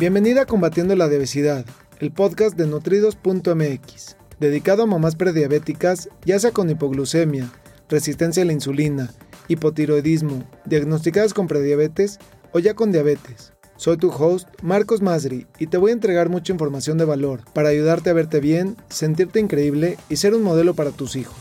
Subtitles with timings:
[0.00, 1.66] Bienvenida a Combatiendo la Obesidad,
[1.98, 7.52] el podcast de nutridos.mx, dedicado a mamás prediabéticas, ya sea con hipoglucemia,
[7.90, 9.12] resistencia a la insulina,
[9.48, 12.18] hipotiroidismo, diagnosticadas con prediabetes
[12.52, 13.52] o ya con diabetes.
[13.76, 17.68] Soy tu host, Marcos Masri, y te voy a entregar mucha información de valor para
[17.68, 21.36] ayudarte a verte bien, sentirte increíble y ser un modelo para tus hijos.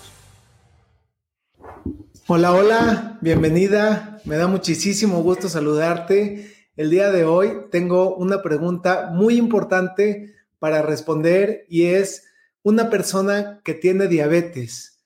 [2.28, 4.20] Hola, hola, bienvenida.
[4.26, 10.82] Me da muchísimo gusto saludarte el día de hoy tengo una pregunta muy importante para
[10.82, 12.24] responder y es,
[12.64, 15.04] una persona que tiene diabetes,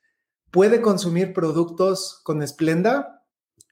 [0.52, 3.26] ¿puede consumir productos con esplenda?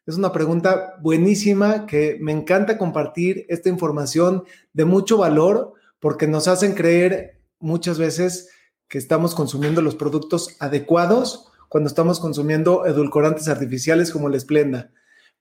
[0.07, 6.47] Es una pregunta buenísima que me encanta compartir esta información de mucho valor porque nos
[6.47, 8.49] hacen creer muchas veces
[8.87, 14.89] que estamos consumiendo los productos adecuados cuando estamos consumiendo edulcorantes artificiales como la esplenda.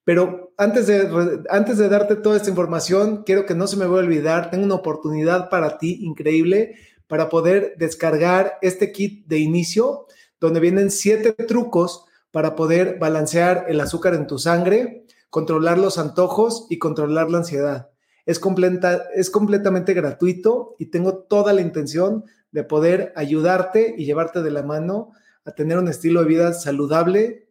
[0.05, 4.03] Pero antes de, antes de darte toda esta información, quiero que no se me vaya
[4.03, 6.77] a olvidar, tengo una oportunidad para ti increíble
[7.07, 10.07] para poder descargar este kit de inicio,
[10.39, 16.67] donde vienen siete trucos para poder balancear el azúcar en tu sangre, controlar los antojos
[16.71, 17.91] y controlar la ansiedad.
[18.27, 24.43] Es, completa, es completamente gratuito y tengo toda la intención de poder ayudarte y llevarte
[24.43, 25.11] de la mano
[25.45, 27.49] a tener un estilo de vida saludable,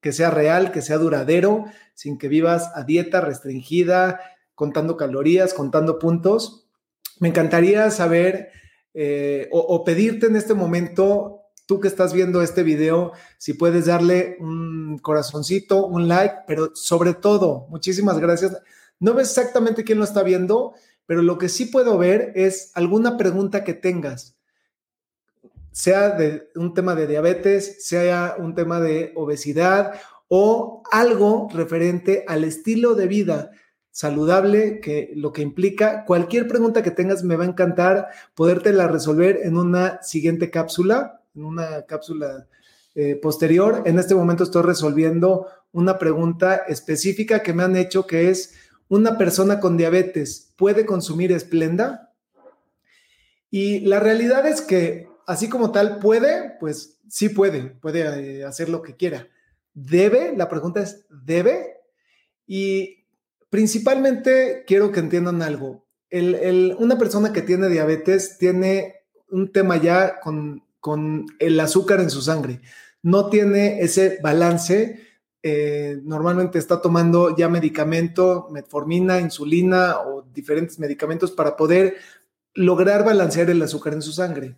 [0.00, 4.20] que sea real, que sea duradero, sin que vivas a dieta restringida,
[4.54, 6.68] contando calorías, contando puntos.
[7.20, 8.50] Me encantaría saber
[8.94, 14.36] eh, o, pedirte en este momento, tú que estás viendo este video, si puedes darle
[14.40, 18.56] un corazoncito, un like, pero sobre todo, muchísimas gracias.
[19.00, 20.74] No ves exactamente quién lo está viendo,
[21.06, 24.37] pero lo que sí puedo ver es alguna pregunta que tengas
[25.78, 29.92] sea de un tema de diabetes, sea un tema de obesidad
[30.26, 33.52] o algo referente al estilo de vida
[33.92, 39.38] saludable, que lo que implica cualquier pregunta que tengas me va a encantar podértela resolver
[39.44, 42.48] en una siguiente cápsula, en una cápsula
[42.96, 43.84] eh, posterior.
[43.86, 48.54] En este momento estoy resolviendo una pregunta específica que me han hecho que es,
[48.88, 52.12] ¿una persona con diabetes puede consumir esplenda?
[53.48, 56.56] Y la realidad es que así como tal, ¿puede?
[56.58, 59.28] Pues sí puede, puede eh, hacer lo que quiera.
[59.74, 60.34] ¿Debe?
[60.34, 61.82] La pregunta es, ¿debe?
[62.46, 63.04] Y
[63.50, 65.84] principalmente quiero que entiendan algo.
[66.10, 68.94] una persona que tiene diabetes tiene
[69.30, 70.64] un tema ya con,
[71.38, 72.62] el azúcar en su sangre.
[73.02, 75.06] No tiene ese balance.
[75.42, 81.96] Eh, normalmente está tomando ya medicamento, metformina, insulina o diferentes medicamentos para poder
[82.54, 84.56] lograr balancear el azúcar en su sangre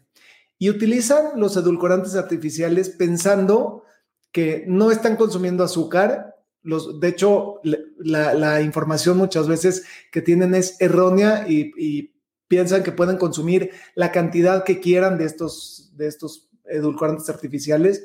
[0.61, 3.83] y utilizan los edulcorantes artificiales pensando
[4.31, 6.37] que no están consumiendo azúcar.
[6.63, 12.15] De hecho, la, información muchas veces que tienen es errónea y,
[12.47, 18.05] piensan que pueden consumir la cantidad que quieran de estos, de estos edulcorantes artificiales.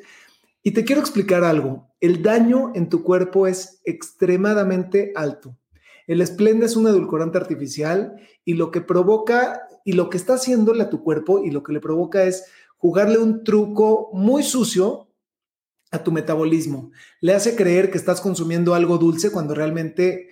[0.61, 1.89] Y te quiero explicar algo.
[1.99, 5.57] El daño en tu cuerpo es extremadamente alto.
[6.07, 10.83] El Splenda es un edulcorante artificial y lo que provoca y lo que está haciéndole
[10.83, 12.45] a tu cuerpo y lo que le provoca es
[12.77, 15.09] jugarle un truco muy sucio
[15.91, 16.91] a tu metabolismo.
[17.21, 20.29] Le hace creer que estás consumiendo algo dulce cuando realmente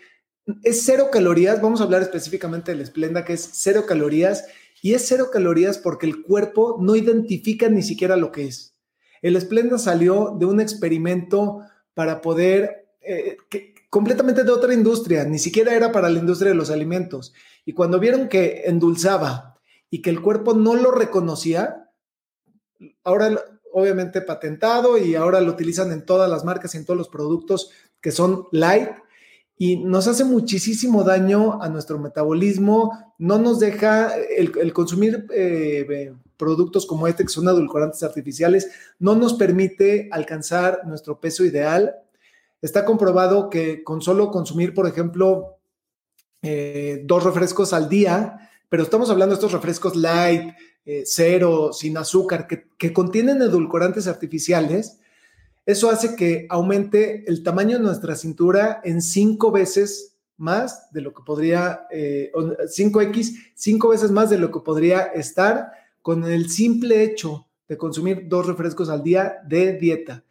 [0.63, 1.61] es cero calorías.
[1.61, 4.45] Vamos a hablar específicamente del Splenda, que es cero calorías.
[4.81, 8.75] Y es cero calorías porque el cuerpo no identifica ni siquiera lo que es.
[9.21, 11.61] El Splenda salió de un experimento
[11.93, 13.37] para poder, eh,
[13.93, 17.31] completamente de otra industria, ni siquiera era para la industria de los alimentos.
[17.63, 21.91] Y cuando vieron que endulzaba y que el cuerpo no lo reconocía,
[23.03, 23.39] ahora
[23.71, 27.69] obviamente patentado y ahora lo utilizan en todas las marcas y en todos los productos
[28.01, 28.89] que son light
[29.59, 36.87] y nos hace muchísimo daño a nuestro metabolismo, no nos deja el, consumir eh, productos
[36.87, 41.93] como este que son adulcorantes artificiales, no nos permite alcanzar nuestro peso ideal.
[42.63, 45.57] Está comprobado que con solo consumir, por ejemplo,
[46.41, 50.53] eh, dos refrescos al día, pero estamos hablando de estos refrescos light,
[50.85, 54.97] eh, cero, sin azúcar, que, contienen edulcorantes artificiales,
[55.65, 61.13] eso hace que aumente el tamaño de nuestra cintura en cinco veces más de lo
[61.13, 67.03] que podría, 5X, eh, cinco veces más de lo que podría estar con el simple
[67.03, 70.23] hecho de consumir dos refrescos al día de dieta.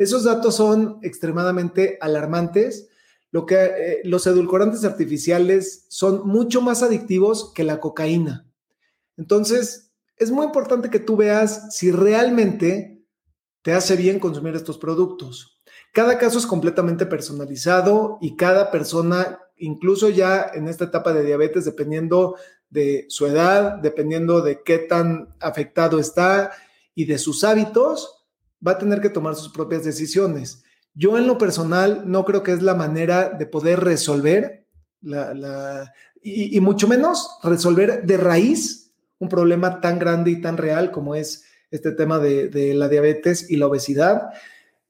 [0.00, 2.88] Esos datos son extremadamente alarmantes
[3.32, 8.46] lo que eh, los edulcorantes artificiales son mucho más adictivos que la cocaína.
[9.18, 13.04] Entonces, es muy importante que tú veas si realmente
[13.60, 15.60] te hace bien consumir estos productos.
[15.92, 21.66] Cada caso es completamente personalizado y cada persona incluso ya en esta etapa de diabetes,
[21.66, 22.36] dependiendo
[22.70, 26.52] de su edad, dependiendo de qué tan afectado está
[26.94, 28.19] y de sus hábitos,
[28.66, 30.62] va a tener que tomar sus propias decisiones.
[30.94, 34.66] Yo en lo personal no creo que es la manera de poder resolver
[35.02, 35.92] la,
[36.22, 41.44] y, mucho menos resolver de raíz un problema tan grande y tan real como es
[41.70, 44.30] este tema de, la diabetes y la obesidad.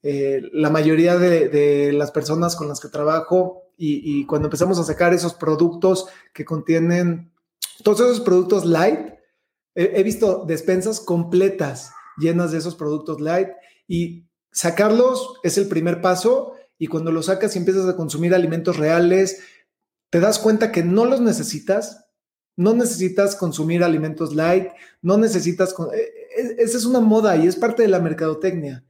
[0.03, 5.13] Eh, la mayoría de, las personas con las que trabajo y, cuando empezamos a sacar
[5.13, 7.31] esos productos que contienen
[7.83, 8.99] todos esos productos light,
[9.73, 11.91] he, visto despensas completas
[12.21, 13.49] llenas de esos productos light
[13.87, 18.77] y sacarlos es el primer paso y cuando los sacas y empiezas a consumir alimentos
[18.77, 19.39] reales,
[20.09, 22.05] te das cuenta que no los necesitas,
[22.55, 24.69] no necesitas consumir alimentos light,
[25.01, 25.75] no necesitas...
[25.93, 28.83] E, e, esa es una moda y es parte de la mercadotecnia.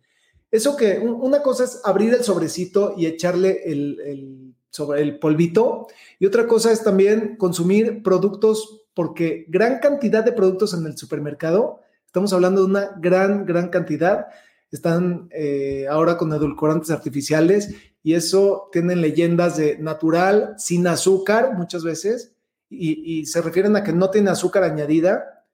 [0.52, 5.88] Eso que una cosa es abrir el sobrecito y echarle el, sobre el polvito
[6.20, 11.82] y otra cosa es también consumir productos porque gran cantidad de productos en el supermercado,
[12.12, 14.28] estamos hablando de una gran, gran cantidad,
[14.70, 17.74] están eh, ahora con edulcorantes artificiales
[18.04, 22.36] y eso tienen leyendas de natural, sin azúcar muchas veces
[22.70, 25.46] y, y se refieren a que no tiene azúcar añadida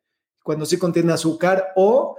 [0.41, 2.17] cuando sí contiene azúcar o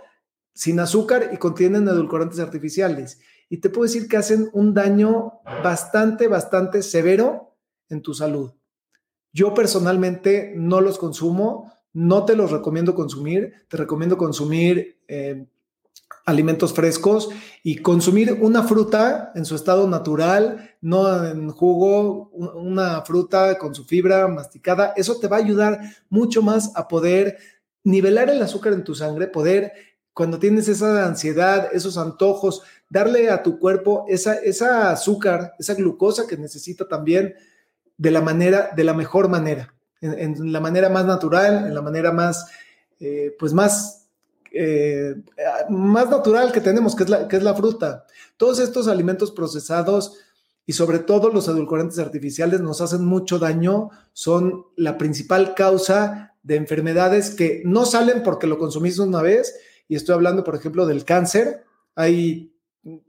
[0.55, 3.19] sin azúcar y contienen edulcorantes artificiales.
[3.49, 7.57] Y te puedo decir que hacen un daño bastante, bastante severo
[7.89, 8.53] en tu salud.
[9.33, 15.47] Yo personalmente no los consumo, no te los recomiendo consumir, te recomiendo consumir eh,
[16.29, 17.31] alimentos frescos
[17.63, 23.85] y consumir una fruta en su estado natural, no en jugo, una fruta con su
[23.85, 24.93] fibra masticada.
[24.97, 25.81] Eso te va a ayudar
[26.11, 27.39] mucho más a poder
[27.83, 29.73] nivelar el azúcar en tu sangre, poder
[30.13, 36.27] cuando tienes esa ansiedad, esos antojos, darle a tu cuerpo esa, esa azúcar, esa glucosa
[36.27, 37.35] que necesita también
[37.97, 42.13] de la manera, de la mejor manera, en, la manera más natural, en la manera
[42.13, 42.47] más,
[43.01, 44.09] eh, pues más,
[44.53, 45.15] eh,
[45.69, 48.05] más natural que tenemos, que es, la, que es la fruta.
[48.37, 50.19] Todos estos alimentos procesados
[50.67, 56.57] y sobre todo los edulcorantes artificiales nos hacen mucho daño, son la principal causa de
[56.57, 59.55] enfermedades que no salen porque lo consumiste una vez,
[59.89, 61.65] y estoy hablando, por ejemplo, del cáncer.
[61.95, 62.53] Hay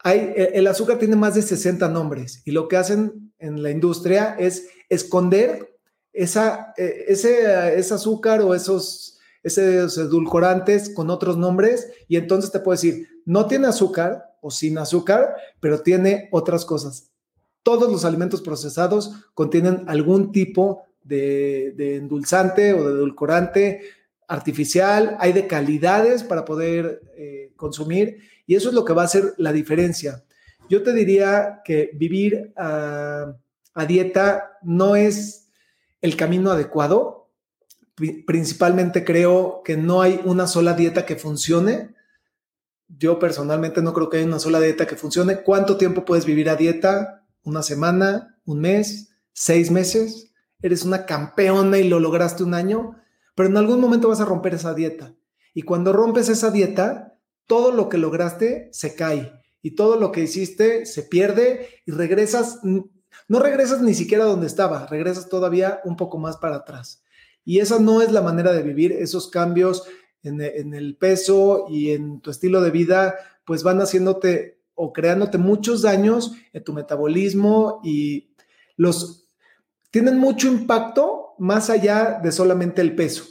[0.00, 3.70] Hay, e, el azúcar tiene más de 60 nombres y lo que hacen en la
[3.70, 5.77] industria es esconder
[6.12, 12.60] esa, e, ese, ese azúcar o esos, esos edulcorantes con otros nombres y entonces te
[12.60, 17.10] puedo decir, no tiene azúcar o sin azúcar, pero tiene otras cosas.
[17.62, 23.80] Todos los alimentos procesados contienen algún tipo de, de endulzante o de edulcorante
[24.28, 29.06] artificial, hay de calidades para poder eh, consumir y eso es lo que va a
[29.06, 30.22] hacer la diferencia.
[30.68, 33.34] Yo te diría que vivir a,
[33.88, 35.47] dieta no es
[36.00, 37.30] el camino adecuado.
[38.26, 41.94] Principalmente creo que no hay una sola dieta que funcione.
[42.88, 45.42] Yo personalmente no creo que haya una sola dieta que funcione.
[45.42, 47.26] ¿Cuánto tiempo puedes vivir a dieta?
[47.42, 48.38] ¿Una semana?
[48.44, 49.10] ¿Un mes?
[49.32, 50.32] ¿Seis meses?
[50.62, 52.96] ¿Eres una campeona y lo lograste un año?
[53.38, 55.14] pero en algún momento vas a romper esa dieta.
[55.54, 60.22] Y cuando rompes esa dieta, todo lo que lograste se cae y todo lo que
[60.22, 62.58] hiciste se pierde y regresas,
[63.26, 67.02] no regresas ni siquiera donde estaba, regresas todavía un poco más para atrás.
[67.44, 68.92] Y esa no es la manera de vivir.
[68.92, 69.84] Esos cambios
[70.22, 75.82] en, el peso y en tu estilo de vida, pues van haciéndote o creándote muchos
[75.82, 78.34] daños en tu metabolismo y
[78.76, 79.28] los
[79.90, 83.24] tienen mucho impacto más allá de solamente el peso.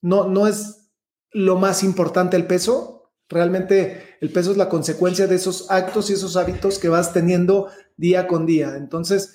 [0.00, 0.90] No, no es
[1.30, 3.12] lo más importante el peso.
[3.28, 7.68] Realmente el peso es la consecuencia de esos actos y esos hábitos que vas teniendo
[7.98, 8.74] día con día.
[8.74, 9.34] Entonces,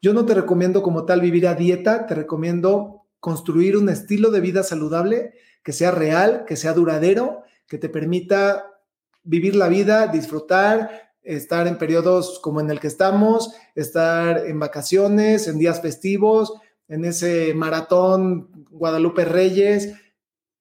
[0.00, 4.40] yo no te recomiendo como tal vivir a dieta, te recomiendo construir un estilo de
[4.40, 5.32] vida saludable
[5.64, 8.80] que sea real, que sea duradero, que te permita
[9.24, 15.48] vivir la vida, disfrutar, estar en periodos como en el que estamos, estar en vacaciones,
[15.48, 16.52] en días festivos,
[16.86, 19.94] en ese maratón Guadalupe Reyes,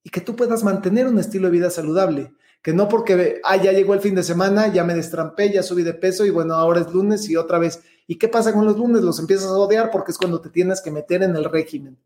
[0.01, 2.33] y que tú puedas mantener un estilo de vida saludable.
[2.67, 5.83] Que no porque, ah, ya llegó el fin de semana, ya me destrampé, ya subí
[5.83, 7.81] de peso y bueno, ahora es lunes y otra vez.
[8.07, 9.03] ¿Y qué pasa con los lunes?
[9.03, 11.97] Los empiezas a odiar porque es cuando te tienes que meter en el régimen.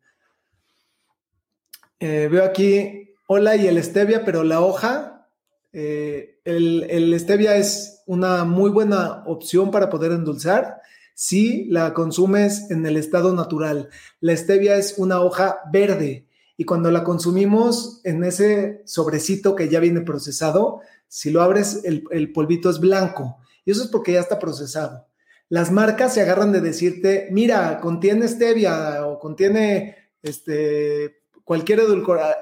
[1.99, 5.27] Eh, veo aquí, hola y el stevia, pero la hoja,
[5.73, 10.79] eh, el, el stevia es una muy buena opción para poder endulzar
[11.15, 13.89] si la consumes en el estado natural.
[14.19, 16.27] La stevia es una hoja verde
[16.61, 22.31] y cuando la consumimos en ese sobrecito que ya viene procesado, si lo abres, el,
[22.33, 23.37] polvito es blanco.
[23.65, 25.07] Y eso es porque ya está procesado.
[25.49, 32.37] Las marcas se agarran de decirte, mira, contiene stevia o contiene este, cualquier edulcorante,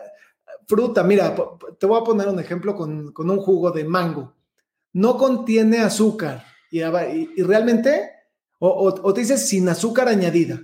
[0.67, 1.01] fruta.
[1.01, 1.33] Mira,
[1.79, 4.35] te voy a poner un ejemplo con, un jugo de mango.
[4.91, 6.81] No contiene azúcar y,
[7.41, 8.11] realmente,
[8.59, 10.61] o, te dices sin azúcar añadida.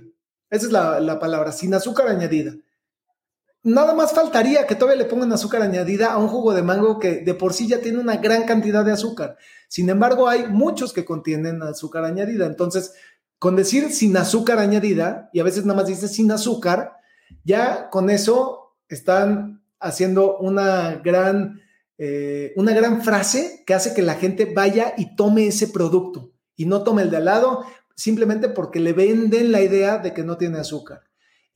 [0.50, 2.52] Esa es la, la palabra, sin azúcar añadida
[3.66, 7.16] nada más faltaría que todavía le pongan azúcar añadida a un jugo de mango que
[7.16, 9.36] de por sí ya tiene una gran cantidad de azúcar.
[9.68, 12.46] Sin embargo, hay muchos que contienen azúcar añadida.
[12.46, 12.94] Entonces,
[13.40, 16.92] con decir sin azúcar añadida, y a veces nada más dice sin azúcar,
[17.42, 21.60] ya con eso están haciendo una gran,
[21.98, 26.66] eh, una gran frase que hace que la gente vaya y tome ese producto y
[26.66, 27.64] no tome el de al lado
[27.96, 31.05] simplemente porque le venden la idea de que no tiene azúcar.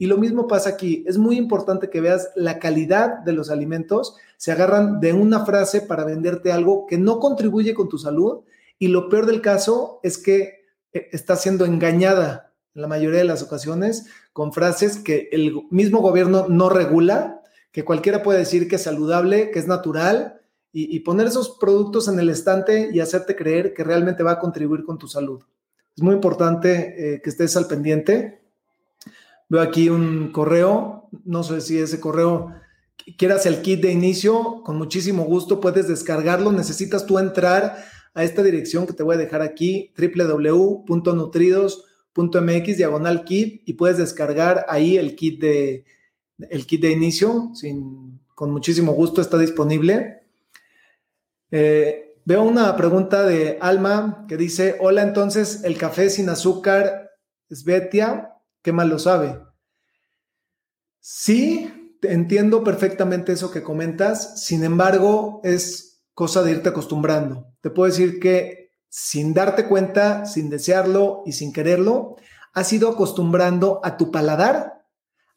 [0.01, 1.05] Y lo mismo pasa aquí.
[1.07, 4.17] Es muy importante que veas la calidad de los alimentos.
[4.39, 8.39] Se agarran de una frase para venderte algo que no contribuye con tu salud.
[8.79, 10.65] Y lo peor del caso es que
[10.95, 16.01] eh, está siendo engañada en la mayoría de las ocasiones con frases que el mismo
[16.01, 20.41] gobierno no regula, que cualquiera puede decir que es saludable, que es natural,
[20.73, 24.85] y, poner esos productos en el estante y hacerte creer que realmente va a contribuir
[24.85, 25.43] con tu salud.
[25.97, 28.40] Es muy importante eh, que estés al pendiente
[29.51, 32.55] Veo aquí un correo, no sé si ese correo
[33.19, 36.53] quieras el kit de inicio, con muchísimo gusto puedes descargarlo.
[36.53, 43.63] Necesitas tú entrar a esta dirección que te voy a dejar aquí, www.nutridos.mx diagonal kit
[43.67, 45.85] y puedes descargar ahí el kit de,
[46.39, 47.51] el kit de inicio.
[47.55, 50.21] Sin, con muchísimo gusto está disponible.
[51.51, 57.11] Eh, veo una pregunta de Alma que dice, hola, entonces el café sin azúcar
[57.49, 58.37] es Betia.
[58.63, 59.41] ¿Qué mal lo sabe?
[61.01, 67.47] Sí, entiendo perfectamente eso que comentas, sin embargo, es cosa de irte acostumbrando.
[67.61, 72.17] Te puedo decir que sin darte cuenta, sin desearlo y sin quererlo,
[72.53, 74.85] has ido acostumbrando a tu paladar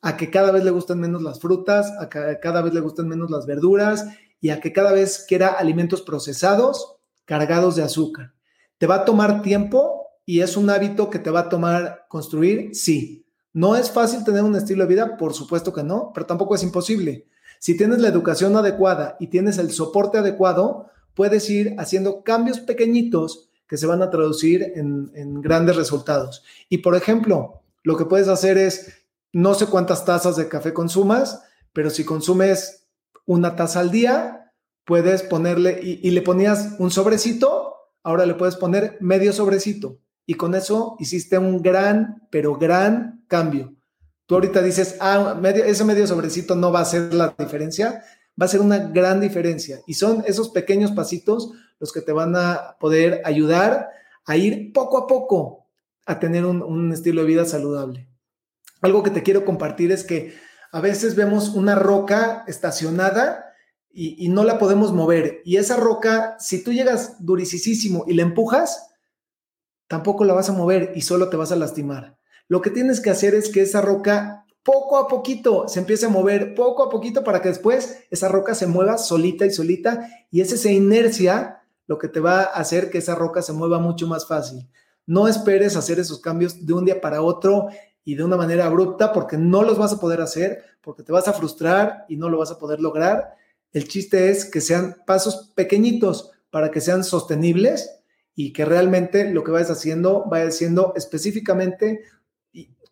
[0.01, 3.07] a que cada vez le gustan menos las frutas, a que cada vez le gustan
[3.07, 4.05] menos las verduras
[4.41, 8.33] y a que cada vez quiera alimentos procesados cargados de azúcar.
[8.77, 10.02] ¿Te va a tomar tiempo?
[10.25, 13.25] Y es un hábito que te va a tomar construir, sí.
[13.51, 15.17] ¿No es fácil tener un estilo de vida?
[15.17, 17.27] Por supuesto que no, pero tampoco es imposible.
[17.59, 23.49] Si tienes la educación adecuada y tienes el soporte adecuado, puedes ir haciendo cambios pequeñitos
[23.67, 26.43] que se van a traducir en, grandes resultados.
[26.69, 31.43] Y por ejemplo, lo que puedes hacer es, no sé cuántas tazas de café consumas,
[31.73, 32.87] pero si consumes
[33.25, 34.51] una taza al día,
[34.85, 40.55] puedes ponerle y le ponías un sobrecito, ahora le puedes poner medio sobrecito y con
[40.55, 43.75] eso hiciste un gran, pero gran cambio.
[44.25, 48.03] Tú ahorita dices, ah, ese medio sobrecito no va a ser la diferencia,
[48.41, 49.81] va a ser una gran diferencia.
[49.85, 53.89] Y son esos pequeños pasitos los que te van a poder ayudar
[54.25, 55.67] a ir poco a poco
[56.05, 58.07] a tener un, estilo de vida saludable.
[58.81, 60.33] Algo que te quiero compartir es que
[60.71, 63.45] a veces vemos una roca estacionada
[63.91, 65.41] y, y no la podemos mover.
[65.45, 68.92] Y esa roca, si tú llegas durisísimo y la empujas,
[69.93, 72.17] tampoco la vas a mover y solo te vas a lastimar.
[72.47, 76.09] Lo que tienes que hacer es que esa roca poco a poquito se empiece a
[76.09, 80.41] mover, poco a poquito para que después esa roca se mueva solita y solita y
[80.41, 84.07] es esa inercia lo que te va a hacer que esa roca se mueva mucho
[84.07, 84.67] más fácil.
[85.05, 87.67] No esperes hacer esos cambios de un día para otro
[88.03, 91.27] y de una manera abrupta porque no los vas a poder hacer, porque te vas
[91.27, 93.35] a frustrar y no lo vas a poder lograr.
[93.71, 98.02] El chiste es que sean pasos pequeñitos para que sean sostenibles
[98.35, 102.03] y que realmente lo que vayas haciendo vaya siendo específicamente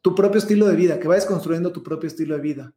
[0.01, 2.73] tu propio estilo de vida, que vayas construyendo tu propio estilo de vida.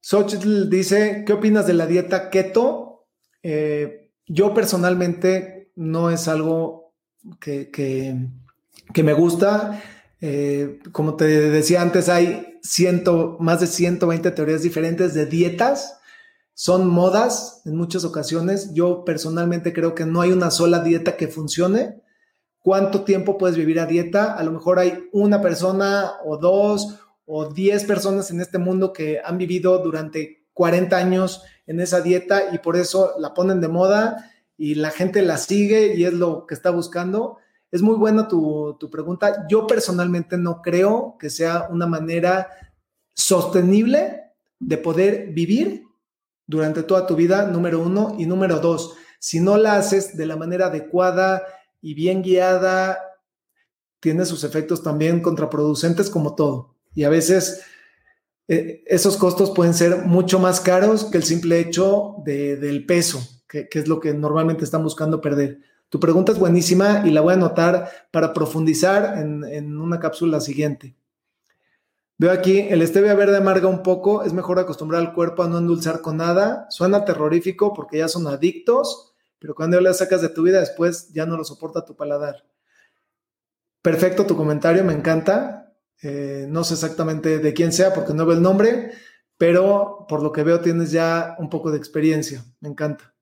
[0.00, 3.06] Xochitl dice, ¿qué opinas de la dieta keto?
[3.42, 6.94] Eh, yo personalmente no es algo
[7.40, 9.82] que, que me gusta.
[10.20, 15.95] Eh, como te decía antes, hay ciento, más de 120 teorías diferentes de dietas.
[16.58, 18.72] Son modas en muchas ocasiones.
[18.72, 22.00] Yo personalmente creo que no hay una sola dieta que funcione.
[22.58, 24.32] ¿Cuánto tiempo puedes vivir a dieta?
[24.32, 29.20] A lo mejor hay una persona o dos o diez personas en este mundo que
[29.22, 34.32] han vivido durante 40 años en esa dieta y por eso la ponen de moda
[34.56, 37.36] y la gente la sigue y es lo que está buscando
[37.70, 39.46] es muy buena tu, pregunta.
[39.48, 42.48] Yo personalmente no creo que sea una manera
[43.14, 44.22] sostenible
[44.58, 45.85] de poder vivir
[46.46, 48.14] durante toda tu vida, número uno.
[48.18, 51.42] Y número dos, si no la haces de la manera adecuada
[51.80, 52.98] y bien guiada,
[54.00, 56.76] tiene sus efectos también contraproducentes como todo.
[56.94, 57.62] Y a veces
[58.48, 63.68] eh, esos costos pueden ser mucho más caros que el simple hecho del peso, que,
[63.68, 65.60] que es lo que normalmente están buscando perder.
[65.88, 70.96] Tu pregunta es buenísima y la voy a anotar para profundizar en, una cápsula siguiente.
[72.18, 75.58] Veo aquí, el stevia verde amarga un poco, es mejor acostumbrar al cuerpo a no
[75.58, 76.66] endulzar con nada.
[76.70, 81.26] Suena terrorífico porque ya son adictos, pero cuando la sacas de tu vida después ya
[81.26, 82.46] no lo soporta tu paladar.
[83.82, 85.74] Perfecto tu comentario, me encanta.
[86.02, 88.92] Eh, no sé exactamente de quién sea porque no veo el nombre,
[89.36, 93.14] pero por lo que veo tienes ya un poco de experiencia, me encanta.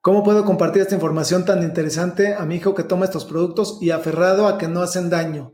[0.00, 3.90] ¿Cómo puedo compartir esta información tan interesante a mi hijo que toma estos productos y
[3.90, 5.52] aferrado a que no hacen daño?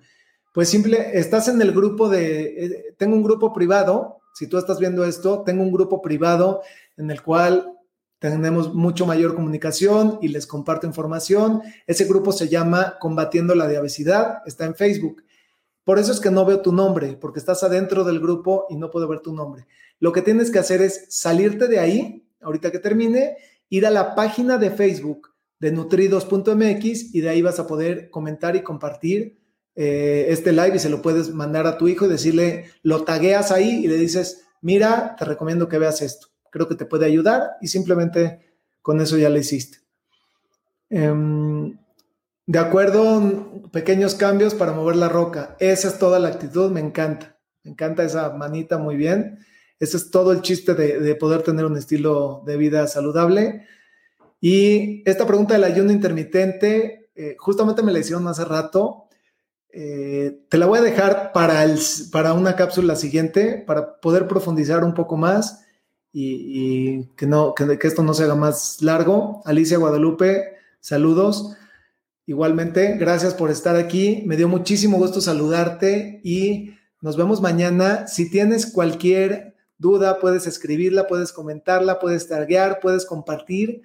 [0.52, 4.78] Pues simple, estás en el grupo de, eh, tengo un grupo privado, si tú estás
[4.78, 6.62] viendo esto, tengo un grupo privado
[6.96, 7.76] en el cual
[8.18, 11.62] tenemos mucho mayor comunicación y les comparto información.
[11.86, 15.24] Ese grupo se llama Combatiendo la Diabesidad, está en Facebook.
[15.84, 18.90] Por eso es que no veo tu nombre, porque estás adentro del grupo y no
[18.90, 19.66] puedo ver tu nombre.
[19.98, 23.36] Lo que tienes que hacer es salirte de ahí, ahorita que termine,
[23.70, 28.54] ir a la página de Facebook de nutridos.mx y de ahí vas a poder comentar
[28.54, 29.39] y compartir
[29.82, 33.50] eh, este live y se lo puedes mandar a tu hijo y decirle, lo tagueas
[33.50, 36.26] ahí y le dices, mira, te recomiendo que veas esto.
[36.50, 38.40] Creo que te puede ayudar y simplemente
[38.82, 39.78] con eso ya lo hiciste.
[40.90, 41.78] Em,
[42.44, 45.56] de acuerdo, pequeños cambios para mover la roca.
[45.58, 47.38] Esa es toda la actitud, me encanta.
[47.62, 49.38] Me encanta esa manita muy bien.
[49.78, 53.64] Ese es todo el chiste de, poder tener un estilo de vida saludable.
[54.42, 59.06] Y esta pregunta del ayuno intermitente, eh, justamente me la hicieron hace rato.
[59.72, 61.78] Eh, te la voy a dejar para, el,
[62.10, 65.64] para una cápsula siguiente, para poder profundizar un poco más
[66.12, 69.42] y, que, no, que, que, esto no se haga más largo.
[69.44, 71.56] Alicia Guadalupe, saludos.
[72.26, 74.22] Igualmente, gracias por estar aquí.
[74.26, 78.06] Me dio muchísimo gusto saludarte y nos vemos mañana.
[78.06, 83.82] Si tienes cualquier duda, puedes escribirla, puedes comentarla, puedes taguear, puedes compartir.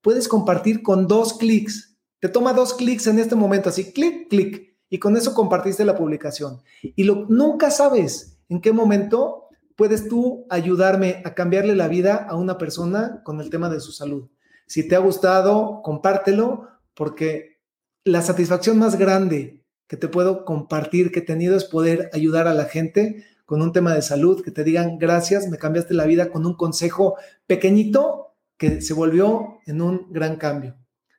[0.00, 1.96] Puedes compartir con dos clics.
[2.20, 5.96] Te toma dos clics en este momento, así, clic, clic, y con eso compartiste la
[5.96, 6.62] publicación.
[6.82, 12.36] Y lo, nunca sabes en qué momento puedes tú ayudarme a cambiarle la vida a
[12.36, 14.28] una persona con el tema de su salud.
[14.66, 17.60] Si te ha gustado, compártelo, porque
[18.04, 22.54] la satisfacción más grande que te puedo compartir que he tenido es poder ayudar a
[22.54, 26.30] la gente con un tema de salud, que te digan gracias, me cambiaste la vida
[26.30, 30.76] con un consejo pequeñito que se volvió en un gran cambio.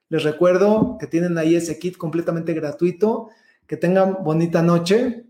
[0.09, 3.29] Les recuerdo que tienen ahí ese kit completamente gratuito.
[3.69, 5.27] Que tengan bonita noche.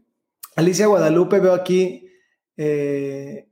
[0.56, 2.10] Alicia Guadalupe, veo aquí,
[2.56, 3.50] eh,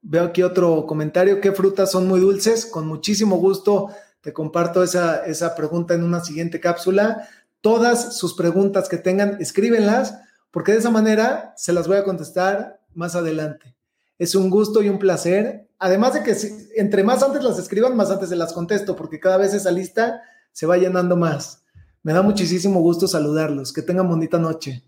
[0.00, 1.40] veo aquí otro comentario.
[1.40, 2.64] ¿Qué frutas son muy dulces?
[2.64, 3.88] Con muchísimo gusto
[4.20, 7.28] te comparto esa, esa pregunta en una siguiente cápsula.
[7.62, 10.20] Todas sus preguntas que tengan, escríbenlas,
[10.52, 13.74] porque de esa manera se las voy a contestar más adelante.
[14.18, 15.68] Es un gusto y un placer.
[15.80, 16.36] Además de que
[16.76, 20.22] entre más antes las escriban, más antes se las contesto, porque cada vez esa lista
[20.52, 21.64] se va llenando más.
[22.02, 23.72] Me da muchísimo gusto saludarlos.
[23.72, 24.84] Que tengan bonita noche.